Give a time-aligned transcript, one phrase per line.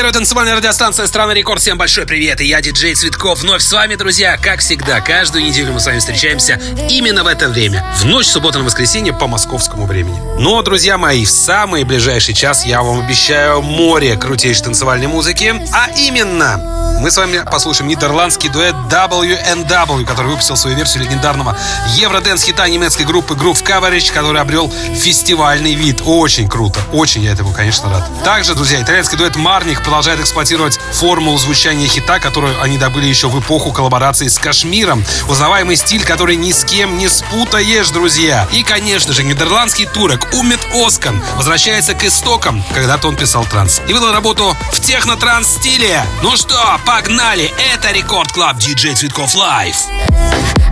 [0.00, 1.60] Первая танцевальная радиостанция «Страна Рекорд».
[1.60, 3.40] Всем большой привет, и я диджей Цветков.
[3.40, 4.38] Вновь с вами, друзья.
[4.38, 6.58] Как всегда, каждую неделю мы с вами встречаемся
[6.88, 7.84] именно в это время.
[7.98, 10.18] В ночь суббота на воскресенье по московскому времени.
[10.38, 15.54] Но, друзья мои, в самый ближайший час я вам обещаю море крутейшей танцевальной музыки.
[15.74, 16.56] А именно,
[17.02, 21.58] мы с вами послушаем нидерландский дуэт WNW, который выпустил свою версию легендарного
[21.96, 26.00] евроденс-хита немецкой группы Groove Coverage, который обрел фестивальный вид.
[26.06, 26.80] Очень круто.
[26.90, 28.08] Очень я этому, конечно, рад.
[28.24, 33.40] Также, друзья, итальянский дуэт Марник продолжает эксплуатировать формулу звучания хита, которую они добыли еще в
[33.40, 35.04] эпоху коллаборации с Кашмиром.
[35.28, 38.46] Узнаваемый стиль, который ни с кем не спутаешь, друзья.
[38.52, 42.62] И, конечно же, нидерландский турок Умит Оскан возвращается к истокам.
[42.72, 43.82] Когда-то он писал транс.
[43.88, 46.04] И выдал работу в техно-транс стиле.
[46.22, 47.52] Ну что, Погнали!
[47.74, 49.74] Это Рекорд Клаб DJ Цветков Лайв.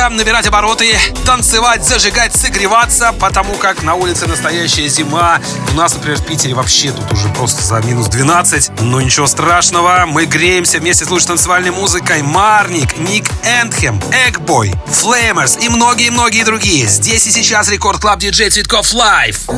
[0.00, 5.40] двигаться, набирать обороты, танцевать, зажигать, согреваться, потому как на улице настоящая зима.
[5.72, 8.80] У нас, например, в Питере вообще тут уже просто за минус 12.
[8.80, 12.22] Но ничего страшного, мы греемся вместе слушать танцевальной музыкой.
[12.22, 16.86] Marnik, Ник Эндхем, Эгбой, Флеймерс и многие-многие другие.
[16.86, 19.48] Здесь и сейчас Record Club Диджей Цветков Live.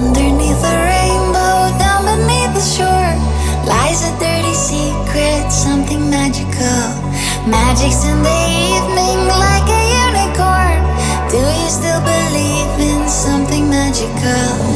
[7.45, 9.52] Magic's in the evening, unicorn.
[11.33, 14.72] Do you still believe in something magical?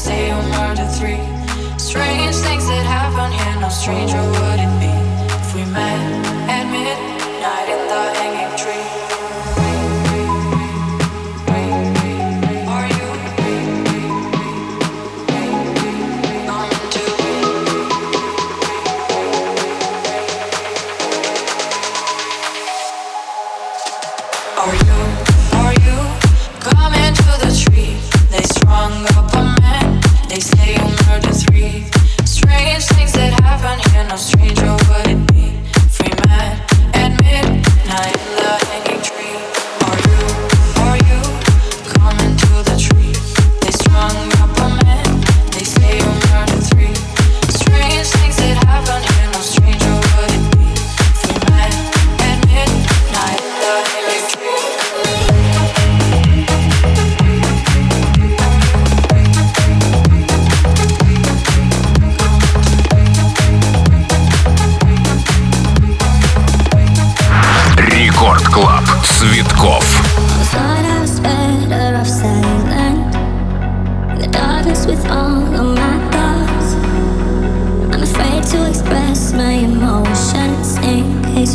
[0.00, 1.20] say on one to three.
[1.78, 4.92] Strange things that happen here, no stranger would it be
[5.36, 5.89] if we met.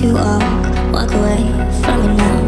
[0.05, 0.39] you all
[0.91, 1.41] walk away
[1.81, 2.44] from me now.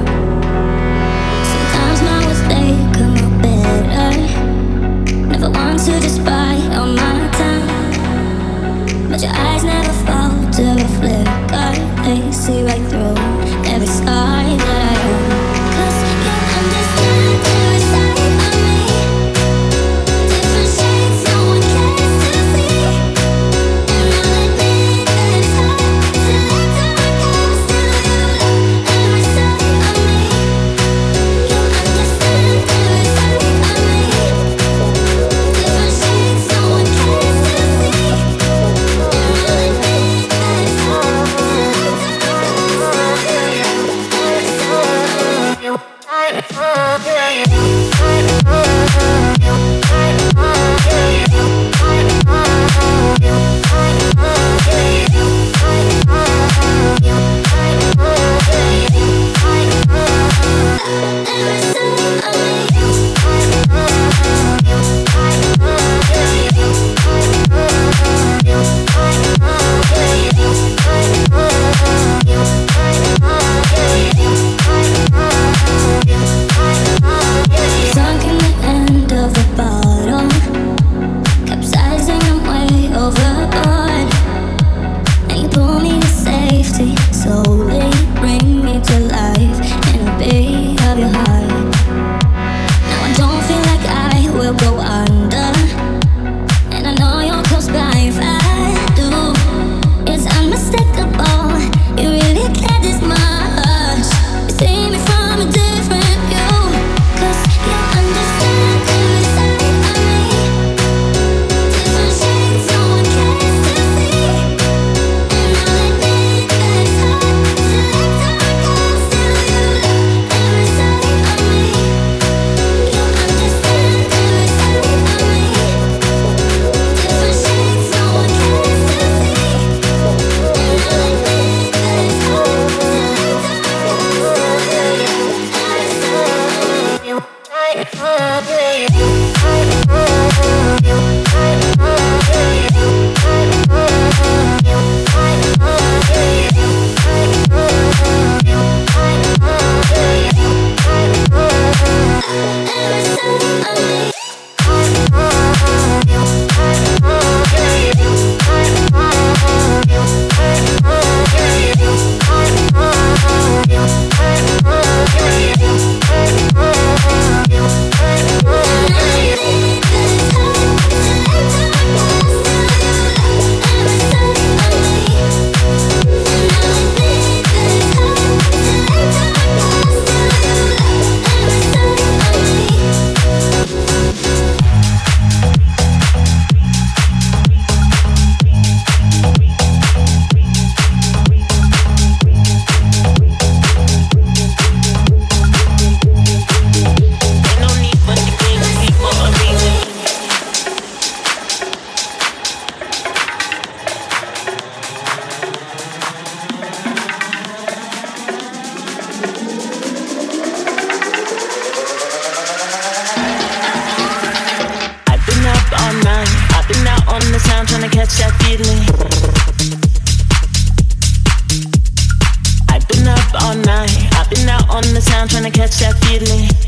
[225.18, 226.67] down, trying to catch that feeling.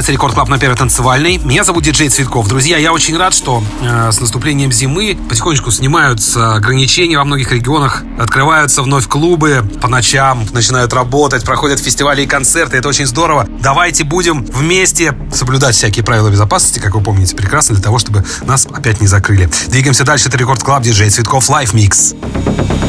[0.00, 1.36] Продолжается Record Club на первой танцевальной.
[1.36, 2.48] Меня зовут диджей Цветков.
[2.48, 8.02] Друзья, я очень рад, что э, с наступлением зимы потихонечку снимаются ограничения во многих регионах.
[8.18, 12.78] Открываются вновь клубы по ночам, начинают работать, проходят фестивали и концерты.
[12.78, 13.46] Это очень здорово.
[13.60, 18.66] Давайте будем вместе соблюдать всякие правила безопасности, как вы помните прекрасно, для того, чтобы нас
[18.72, 19.50] опять не закрыли.
[19.68, 20.28] Двигаемся дальше.
[20.30, 22.16] Это Record Club, диджей Цветков, Live Mix.
[22.16, 22.79] Record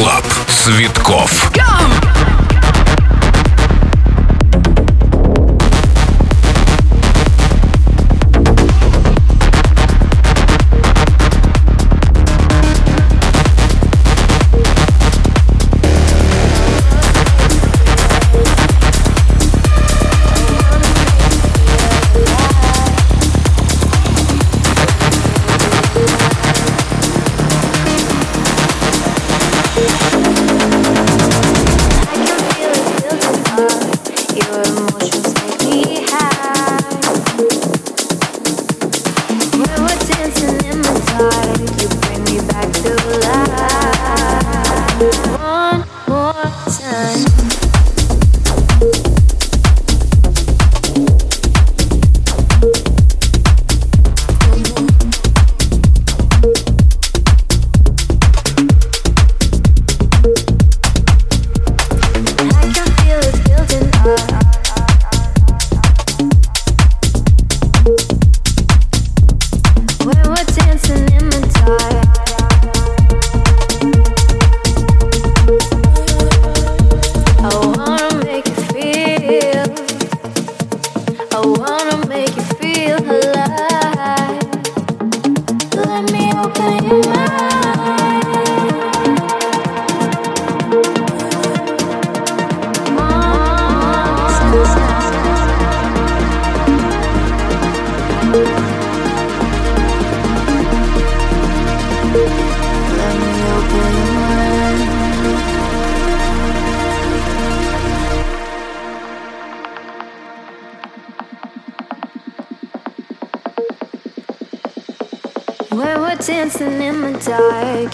[0.00, 0.24] Клаб.
[0.48, 1.50] Цветков.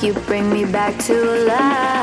[0.03, 1.15] You bring me back to
[1.47, 1.96] life.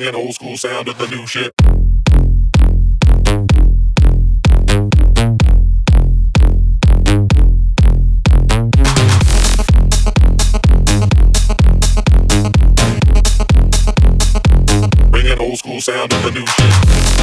[0.00, 1.54] Bringing old school sound to the new shit.
[15.10, 17.19] Bringing old school sound to the new shit.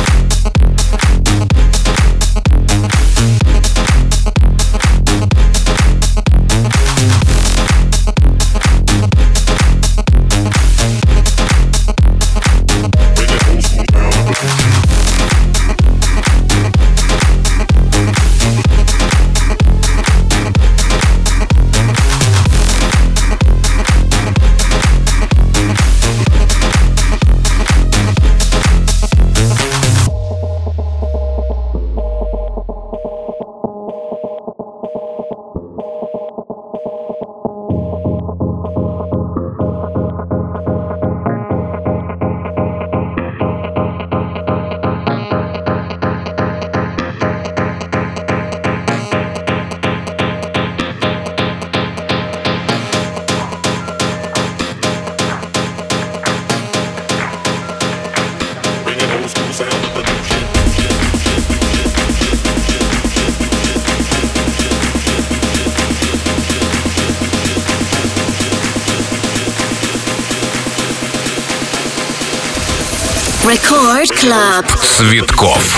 [74.98, 75.76] Цветков.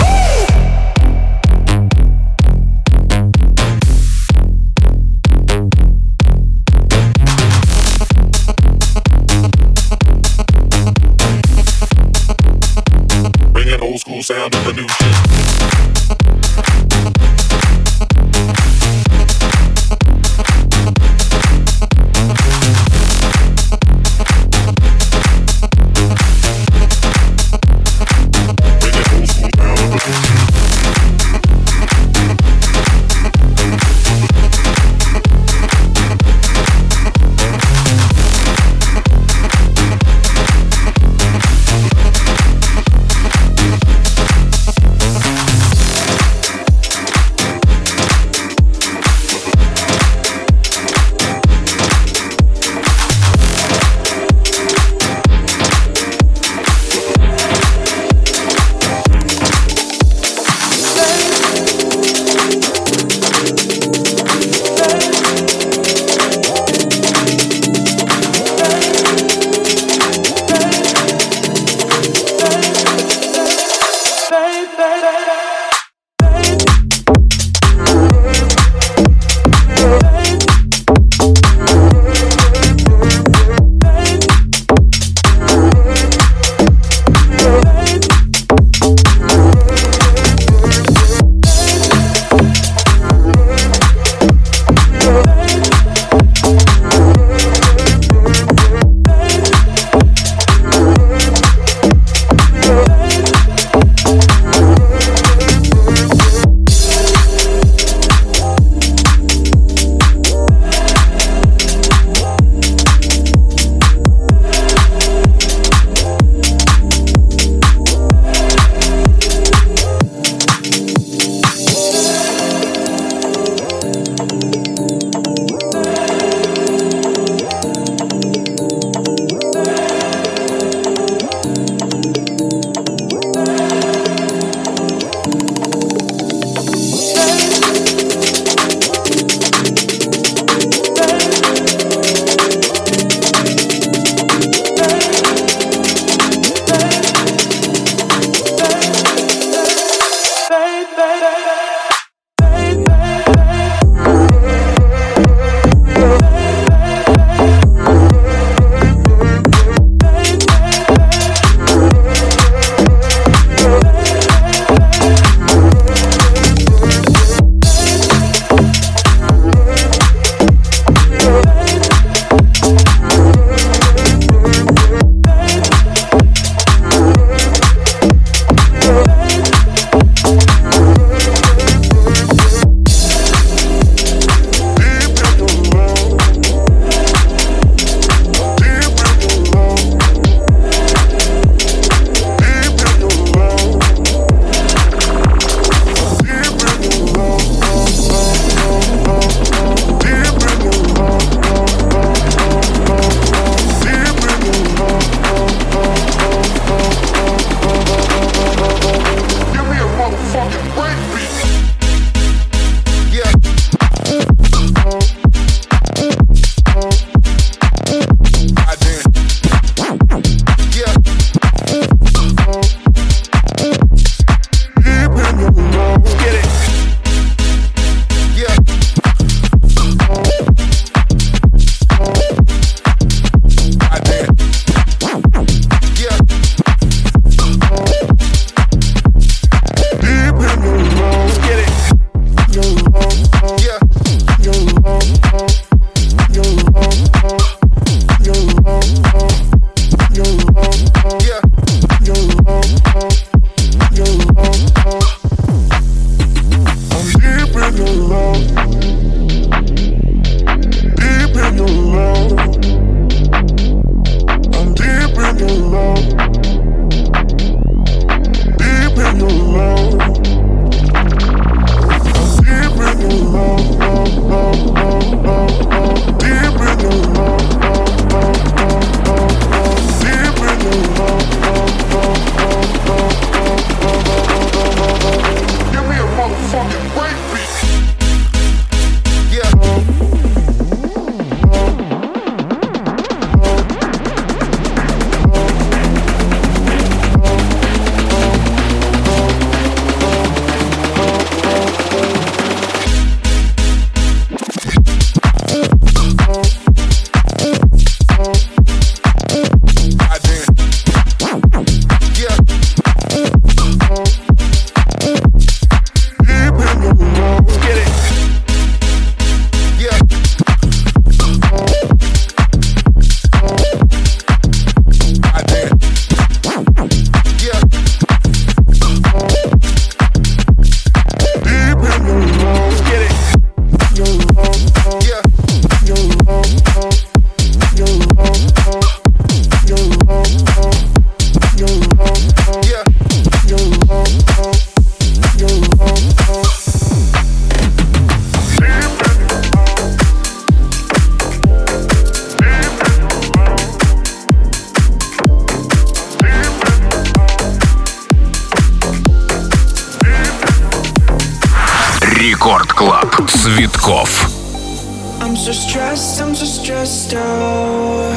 [365.21, 368.13] I'm so stressed, I'm so stressed out.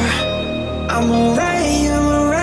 [0.88, 2.41] I'm alright, I'm alright.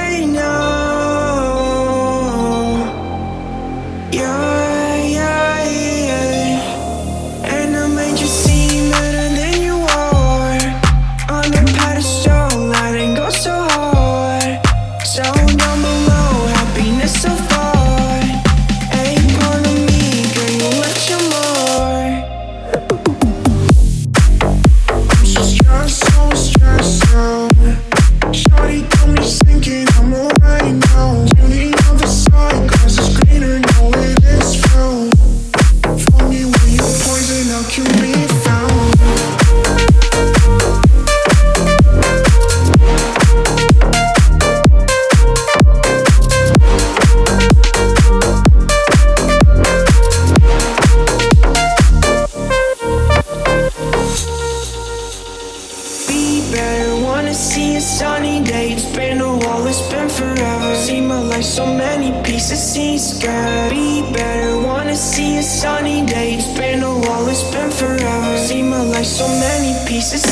[65.60, 66.36] sunny day.
[66.36, 68.38] It's been a while, it's been forever.
[68.38, 70.29] See my life, so many pieces.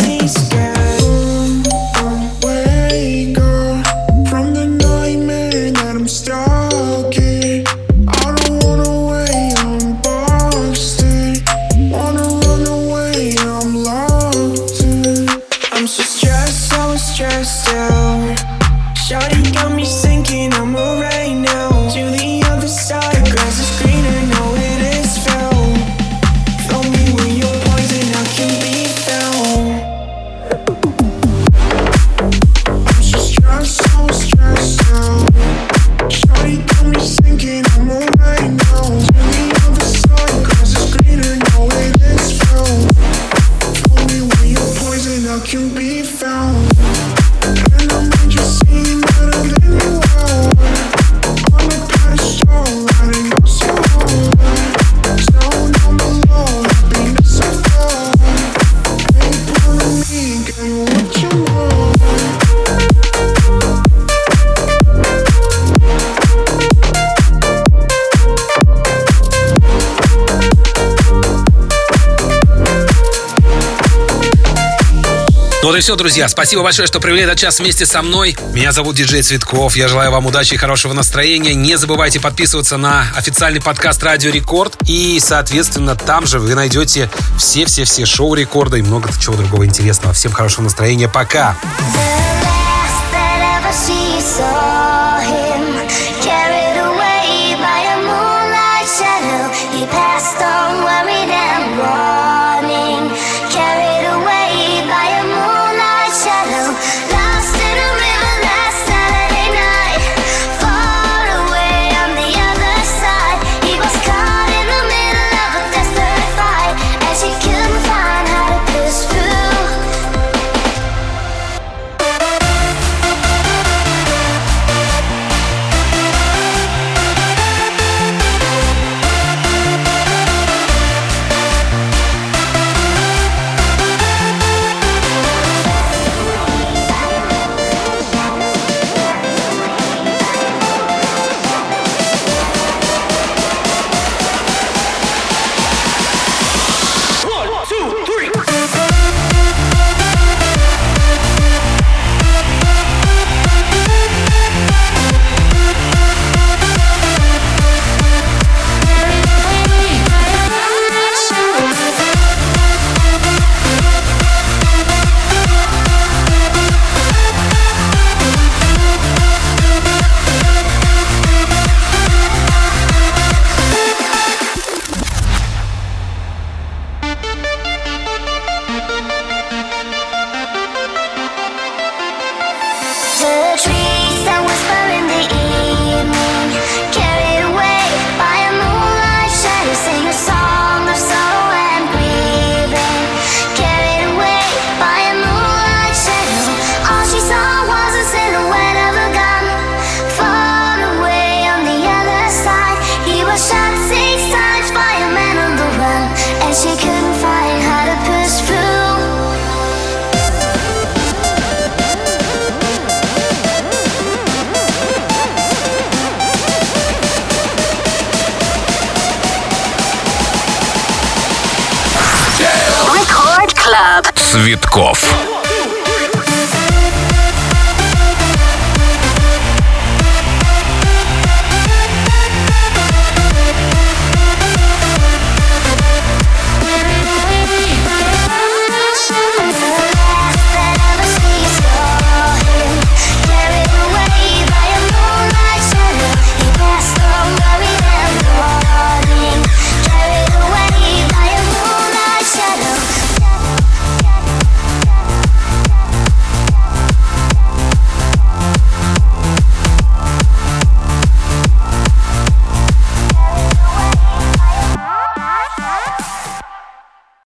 [75.78, 76.28] Ну и все, друзья.
[76.28, 78.36] Спасибо большое, что провели этот час вместе со мной.
[78.52, 79.76] Меня зовут Диджей Цветков.
[79.76, 81.54] Я желаю вам удачи и хорошего настроения.
[81.54, 84.76] Не забывайте подписываться на официальный подкаст «Радио Рекорд».
[84.88, 90.16] И, соответственно, там же вы найдете все-все-все шоу рекорда и много чего другого интересного.
[90.16, 91.08] Всем хорошего настроения.
[91.08, 91.56] Пока!
[91.62, 92.27] Пока!